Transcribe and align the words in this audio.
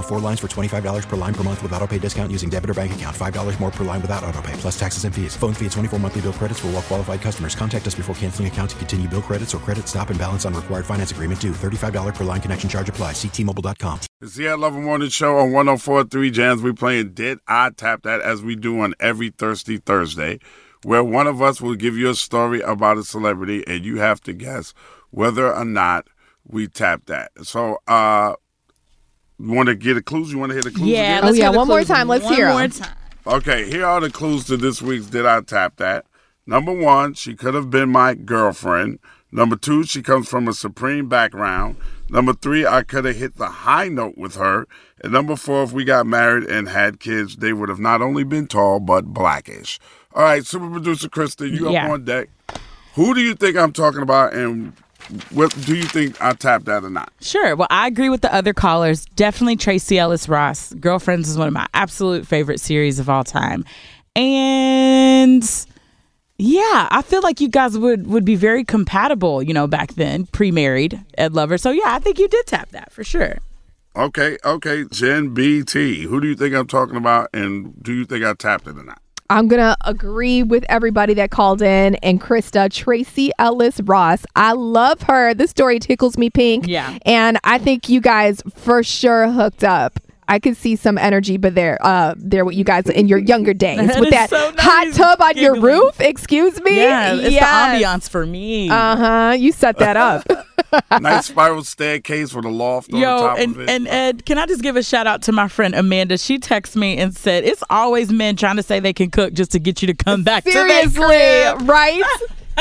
Of 0.00 0.06
four 0.06 0.18
lines 0.18 0.40
for 0.40 0.48
$25 0.48 1.08
per 1.08 1.16
line 1.16 1.34
per 1.34 1.42
month 1.44 1.62
with 1.62 1.72
auto 1.72 1.86
pay 1.86 1.98
discount 1.98 2.32
using 2.32 2.48
debit 2.48 2.70
or 2.70 2.74
bank 2.74 2.94
account. 2.94 3.14
$5 3.14 3.60
more 3.60 3.70
per 3.70 3.84
line 3.84 4.00
without 4.00 4.24
auto 4.24 4.40
pay, 4.40 4.54
plus 4.54 4.78
taxes 4.78 5.04
and 5.04 5.14
fees. 5.14 5.36
Phone 5.36 5.52
fee 5.52 5.66
at 5.66 5.72
24 5.72 5.98
monthly 6.00 6.22
bill 6.22 6.32
credits 6.32 6.58
for 6.60 6.68
all 6.68 6.72
well 6.72 6.82
qualified 6.82 7.20
customers. 7.20 7.54
Contact 7.54 7.86
us 7.86 7.94
before 7.94 8.14
canceling 8.14 8.48
account 8.48 8.70
to 8.70 8.76
continue 8.76 9.08
bill 9.08 9.22
credits 9.22 9.54
or 9.54 9.58
credit 9.58 9.86
stop 9.86 10.10
and 10.10 10.18
balance 10.18 10.44
on 10.44 10.54
required 10.54 10.84
finance 10.84 11.10
agreement 11.12 11.40
due. 11.40 11.52
$35 11.52 12.14
per 12.14 12.24
line 12.24 12.40
connection 12.40 12.68
charge 12.68 12.88
applies. 12.88 13.14
Ctmobile.com. 13.14 14.00
It's 14.22 14.34
the 14.34 14.48
I 14.48 14.54
Love 14.54 14.74
It 14.74 14.80
Morning 14.80 15.10
Show 15.10 15.36
on 15.36 15.50
104.3 15.50 16.32
Jams. 16.32 16.62
We 16.62 16.72
playing 16.72 17.12
Did 17.12 17.38
I 17.46 17.70
Tap 17.70 18.02
That 18.02 18.20
as 18.22 18.42
we 18.42 18.56
do 18.56 18.80
on 18.80 18.94
every 18.98 19.28
Thirsty 19.28 19.76
Thursday, 19.76 20.40
where 20.82 21.04
one 21.04 21.26
of 21.26 21.42
us 21.42 21.60
will 21.60 21.74
give 21.76 21.96
you 21.96 22.08
a 22.08 22.14
story 22.14 22.62
about 22.62 22.96
a 22.96 23.04
celebrity 23.04 23.62
and 23.66 23.84
you 23.84 23.98
have 23.98 24.22
to 24.22 24.32
guess 24.32 24.72
whether 25.10 25.54
or 25.54 25.64
not 25.66 26.08
we 26.46 26.68
tap 26.68 27.04
that. 27.06 27.32
So, 27.42 27.78
uh, 27.86 28.34
want 29.40 29.68
to 29.68 29.74
get 29.74 29.96
a 29.96 30.02
clues? 30.02 30.30
You 30.32 30.38
want 30.38 30.50
to 30.50 30.54
hear 30.54 30.62
the 30.62 30.70
clues? 30.70 30.88
Yeah, 30.88 31.18
again? 31.18 31.24
let's 31.24 31.36
Oh, 31.38 31.40
yeah, 31.40 31.50
hear 31.50 31.56
one 31.58 31.68
more 31.68 31.84
time. 31.84 32.08
Let's 32.08 32.24
one 32.24 32.34
hear 32.34 32.46
'em. 32.48 32.52
more 32.58 32.68
time. 32.68 32.94
Okay, 33.26 33.70
here 33.70 33.84
are 33.84 34.00
the 34.00 34.10
clues 34.10 34.44
to 34.44 34.56
this 34.56 34.80
week's 34.80 35.06
Did 35.06 35.26
I 35.26 35.40
Tap 35.42 35.76
That? 35.76 36.06
Number 36.46 36.72
one, 36.72 37.14
she 37.14 37.34
could 37.34 37.54
have 37.54 37.70
been 37.70 37.90
my 37.90 38.14
girlfriend. 38.14 38.98
Number 39.30 39.54
two, 39.56 39.84
she 39.84 40.02
comes 40.02 40.28
from 40.28 40.48
a 40.48 40.52
supreme 40.52 41.08
background. 41.08 41.76
Number 42.08 42.32
three, 42.32 42.66
I 42.66 42.82
could 42.82 43.04
have 43.04 43.14
hit 43.16 43.36
the 43.36 43.46
high 43.46 43.88
note 43.88 44.18
with 44.18 44.34
her. 44.34 44.66
And 45.04 45.12
number 45.12 45.36
four, 45.36 45.62
if 45.62 45.72
we 45.72 45.84
got 45.84 46.06
married 46.06 46.44
and 46.50 46.68
had 46.68 46.98
kids, 46.98 47.36
they 47.36 47.52
would 47.52 47.68
have 47.68 47.78
not 47.78 48.02
only 48.02 48.24
been 48.24 48.48
tall, 48.48 48.80
but 48.80 49.06
blackish. 49.06 49.78
All 50.14 50.24
right, 50.24 50.44
super 50.44 50.68
producer 50.68 51.08
Krista, 51.08 51.48
you 51.48 51.70
Yeah. 51.70 51.84
up 51.84 51.92
on 51.92 52.04
deck. 52.04 52.30
Who 52.94 53.14
do 53.14 53.20
you 53.20 53.34
think 53.34 53.56
I'm 53.56 53.72
talking 53.72 54.02
about, 54.02 54.34
and 54.34 54.72
what 55.30 55.54
do 55.66 55.76
you 55.76 55.84
think 55.84 56.20
I 56.22 56.32
tapped 56.32 56.66
that 56.66 56.84
or 56.84 56.90
not? 56.90 57.12
Sure. 57.20 57.56
Well, 57.56 57.68
I 57.70 57.86
agree 57.86 58.08
with 58.08 58.20
the 58.20 58.32
other 58.34 58.52
callers. 58.52 59.04
Definitely 59.16 59.56
Tracee 59.56 59.98
Ellis 59.98 60.28
Ross. 60.28 60.72
Girlfriends 60.74 61.28
is 61.28 61.36
one 61.36 61.48
of 61.48 61.54
my 61.54 61.66
absolute 61.74 62.26
favorite 62.26 62.60
series 62.60 62.98
of 62.98 63.08
all 63.08 63.24
time. 63.24 63.64
And 64.16 65.44
yeah, 66.38 66.88
I 66.90 67.02
feel 67.02 67.22
like 67.22 67.40
you 67.40 67.48
guys 67.48 67.76
would 67.76 68.06
would 68.06 68.24
be 68.24 68.34
very 68.34 68.64
compatible, 68.64 69.42
you 69.42 69.52
know, 69.52 69.66
back 69.66 69.94
then, 69.94 70.26
pre-married, 70.26 71.00
Ed 71.18 71.34
Lover. 71.34 71.58
So 71.58 71.70
yeah, 71.70 71.94
I 71.94 71.98
think 71.98 72.18
you 72.18 72.28
did 72.28 72.46
tap 72.46 72.70
that 72.70 72.92
for 72.92 73.04
sure. 73.04 73.38
Okay, 73.96 74.38
okay, 74.44 74.84
Jen 74.90 75.34
BT. 75.34 76.02
Who 76.04 76.20
do 76.20 76.28
you 76.28 76.36
think 76.36 76.54
I'm 76.54 76.66
talking 76.66 76.96
about, 76.96 77.28
and 77.34 77.74
do 77.82 77.92
you 77.92 78.04
think 78.04 78.24
I 78.24 78.34
tapped 78.34 78.66
it 78.68 78.78
or 78.78 78.84
not? 78.84 79.02
I'm 79.30 79.48
gonna 79.48 79.76
agree 79.86 80.42
with 80.42 80.64
everybody 80.68 81.14
that 81.14 81.30
called 81.30 81.62
in 81.62 81.94
and 81.96 82.20
Krista 82.20 82.70
Tracee 82.70 83.30
Ellis 83.38 83.80
Ross. 83.80 84.26
I 84.36 84.52
love 84.52 85.02
her. 85.02 85.32
This 85.34 85.50
story 85.50 85.78
tickles 85.78 86.18
me 86.18 86.28
pink. 86.30 86.66
Yeah. 86.66 86.98
and 87.06 87.38
I 87.44 87.58
think 87.58 87.88
you 87.88 88.00
guys 88.00 88.42
for 88.54 88.82
sure 88.82 89.30
hooked 89.30 89.64
up. 89.64 90.00
I 90.28 90.38
could 90.38 90.56
see 90.56 90.76
some 90.76 90.96
energy, 90.96 91.38
but 91.38 91.56
there, 91.56 91.76
uh, 91.80 92.14
there 92.16 92.44
with 92.44 92.54
you 92.54 92.62
guys 92.62 92.86
in 92.86 93.08
your 93.08 93.18
younger 93.18 93.52
days 93.52 93.88
That 93.88 93.98
with 93.98 94.10
that 94.10 94.30
so 94.30 94.52
hot 94.58 94.92
tub 94.94 95.20
on 95.20 95.36
your 95.36 95.60
roof. 95.60 96.00
Excuse 96.00 96.60
me. 96.62 96.76
Yeah, 96.76 97.14
it's 97.14 97.30
Yes. 97.32 97.80
the 97.80 97.84
ambiance 97.84 98.08
for 98.08 98.24
me. 98.26 98.68
Uh 98.70 98.96
huh. 98.96 99.36
You 99.36 99.50
set 99.50 99.78
that 99.78 99.96
up. 99.96 100.24
nice 101.00 101.26
spiral 101.26 101.64
staircase 101.64 102.32
with 102.34 102.44
a 102.44 102.48
loft 102.50 102.92
on 102.92 103.00
the 103.00 103.06
Yo, 103.06 103.18
top 103.18 103.38
and, 103.38 103.54
of 103.56 103.60
it. 103.62 103.68
and 103.70 103.88
Ed, 103.88 104.24
can 104.26 104.38
I 104.38 104.46
just 104.46 104.62
give 104.62 104.76
a 104.76 104.82
shout 104.82 105.06
out 105.06 105.22
to 105.22 105.32
my 105.32 105.48
friend 105.48 105.74
Amanda? 105.74 106.18
She 106.18 106.38
texted 106.38 106.76
me 106.76 106.96
and 106.98 107.16
said, 107.16 107.44
It's 107.44 107.62
always 107.70 108.12
men 108.12 108.36
trying 108.36 108.56
to 108.56 108.62
say 108.62 108.80
they 108.80 108.92
can 108.92 109.10
cook 109.10 109.32
just 109.32 109.52
to 109.52 109.58
get 109.58 109.82
you 109.82 109.86
to 109.86 109.94
come 109.94 110.22
back 110.22 110.44
to 110.44 110.52
their 110.52 110.68
Seriously, 110.88 111.02
crib." 111.56 111.68
right? 111.68 112.02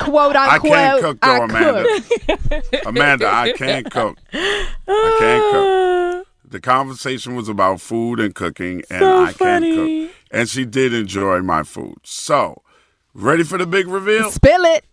Quote 0.00 0.36
unquote. 0.36 0.36
I 0.36 0.58
can't 0.60 1.00
cook 1.02 1.20
though, 1.20 1.28
I 1.30 1.44
Amanda. 1.44 2.00
cook. 2.02 2.86
Amanda, 2.86 3.26
I 3.32 3.52
can't 3.52 3.90
cook. 3.90 4.18
I 4.32 5.16
can't 5.18 5.52
cook. 5.52 6.26
The 6.46 6.60
conversation 6.60 7.34
was 7.34 7.48
about 7.48 7.80
food 7.80 8.20
and 8.20 8.32
cooking, 8.32 8.84
and 8.88 9.00
So 9.00 9.24
I 9.24 9.32
can't 9.32 9.64
cook. 9.64 10.16
And 10.30 10.48
she 10.48 10.64
did 10.64 10.94
enjoy 10.94 11.40
my 11.42 11.64
food. 11.64 11.96
So, 12.04 12.62
ready 13.12 13.42
for 13.42 13.58
the 13.58 13.66
big 13.66 13.88
reveal? 13.88 14.30
Spill 14.30 14.64
it. 14.66 14.84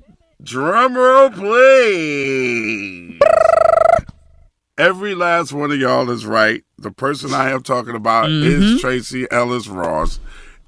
Drum 0.43 0.95
roll, 0.95 1.29
please. 1.29 3.19
Every 4.77 5.13
last 5.13 5.53
one 5.53 5.71
of 5.71 5.77
y'all 5.77 6.09
is 6.09 6.25
right. 6.25 6.63
The 6.79 6.91
person 6.91 7.33
I 7.33 7.51
am 7.51 7.61
talking 7.61 7.95
about 7.95 8.25
Mm-hmm. 8.29 8.75
is 8.75 8.81
Tracee 8.81 9.27
Ellis 9.29 9.67
Ross. 9.67 10.19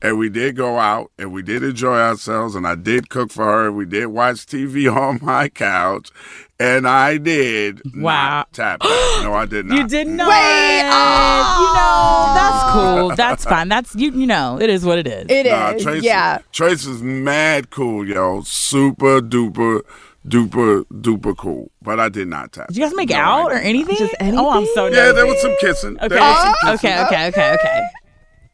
And 0.03 0.19
we 0.19 0.28
did 0.30 0.58
go 0.58 0.78
out 0.80 1.12
and 1.18 1.31
we 1.31 1.41
did 1.41 1.64
enjoy 1.64 1.97
ourselves. 1.97 2.56
And 2.56 2.68
I 2.68 2.75
did 2.75 3.09
cook 3.09 3.31
for 3.31 3.46
her. 3.46 3.68
and 3.68 3.78
We 3.78 3.86
did 3.86 4.08
watch 4.08 4.46
TV 4.46 4.94
on 4.96 5.19
my 5.22 5.47
couch. 5.50 6.12
And 6.59 6.88
I 6.88 7.18
did 7.18 7.81
Wow. 7.96 8.40
not 8.40 8.53
tap 8.53 8.80
that. 8.84 9.22
No, 9.24 9.34
I 9.34 9.46
did 9.46 9.66
not. 9.66 9.78
You 9.78 9.88
did 9.88 10.08
not. 10.08 10.28
Wait, 10.30 10.80
You 10.80 11.74
know, 11.74 12.34
that's 12.36 12.74
cool. 12.74 13.16
That's 13.16 13.44
fine. 13.46 13.69
That's 13.69 13.96
you. 13.96 14.12
You 14.12 14.28
know, 14.28 14.59
it 14.62 14.69
is 14.69 14.86
what 14.86 14.97
it 14.97 15.08
is. 15.08 15.25
It 15.30 15.46
is. 15.46 15.52
Nah, 15.52 15.74
Trace 15.78 16.03
yeah. 16.03 16.40
Tracee's 16.52 17.02
mad 17.02 17.70
cool, 17.70 18.08
yo. 18.08 18.41
Super 18.44 19.20
duper 19.22 19.81
duper 20.28 20.85
duper 20.85 21.35
cool. 21.38 21.70
But 21.81 22.00
I 22.00 22.09
did 22.09 22.28
not 22.28 22.52
tap. 22.53 22.68
Did 22.68 22.78
you 22.78 22.84
guys 22.84 22.94
make 22.96 23.09
No, 23.09 23.16
out 23.18 23.52
or 23.52 23.56
didn't. 23.56 23.68
anything? 23.68 23.96
Just 23.97 24.16
Oh, 24.22 24.50
I'm 24.52 24.66
so 24.74 24.85
Yeah, 24.88 25.12
there 25.12 25.25
was 25.25 25.41
some 25.41 25.56
kissing. 25.59 25.97
Okay. 25.97 26.08
There 26.09 26.20
was 26.22 26.44
some 26.44 26.56
oh, 26.64 26.72
kissing. 26.74 26.90
okay. 26.91 27.06
Okay. 27.06 27.28
Okay. 27.28 27.53
Okay. 27.56 27.88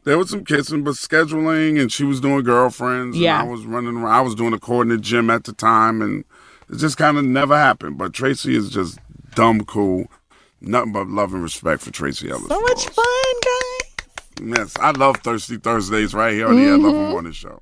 There 0.09 0.17
was 0.17 0.31
some 0.31 0.43
kissing, 0.43 0.83
but 0.83 0.95
scheduling, 0.95 1.79
and 1.79 1.91
she 1.91 2.03
was 2.03 2.19
doing 2.19 2.41
girlfriends. 2.43 3.15
Yeah. 3.15 3.41
And 3.41 3.47
I 3.47 3.51
was 3.51 3.63
running 3.63 3.95
around. 3.95 4.11
I 4.11 4.21
was 4.21 4.33
doing 4.33 4.53
a 4.53 4.59
coordinate 4.59 5.01
gym 5.01 5.29
at 5.29 5.43
the 5.43 5.53
time, 5.53 6.01
and 6.01 6.25
it 6.67 6.77
just 6.77 6.97
kind 6.97 7.19
of 7.19 7.25
never 7.25 7.55
happened. 7.55 7.99
But 7.99 8.11
Tracee 8.11 8.55
is 8.55 8.71
just 8.71 8.97
dumb 9.35 9.65
cool. 9.65 10.07
Nothing 10.61 10.93
but 10.93 11.09
love 11.09 11.35
and 11.35 11.43
respect 11.43 11.83
for 11.83 11.91
Tracee 11.91 12.31
Ellis. 12.31 12.47
So 12.47 12.59
much 12.59 12.87
fun, 12.89 13.05
guys. 13.45 14.57
Yes, 14.57 14.75
I 14.79 14.89
love 14.97 15.17
Thirsty 15.17 15.57
Thursdays 15.57 16.15
right 16.15 16.33
here 16.33 16.47
on 16.47 16.55
the 16.55 16.63
I 16.63 16.71
Love 16.71 16.81
Mm-hmm. 16.95 17.05
It 17.05 17.09
Morning 17.11 17.31
Show. 17.31 17.61